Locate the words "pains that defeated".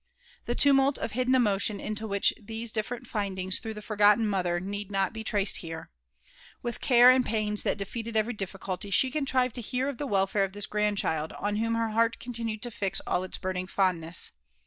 7.23-8.15